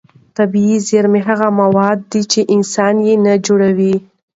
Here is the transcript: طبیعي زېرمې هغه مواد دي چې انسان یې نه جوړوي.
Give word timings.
طبیعي 0.37 0.77
زېرمې 0.87 1.21
هغه 1.27 1.47
مواد 1.59 1.99
دي 2.11 2.21
چې 2.31 2.41
انسان 2.55 2.95
یې 3.07 3.15
نه 3.25 3.33
جوړوي. 3.45 3.95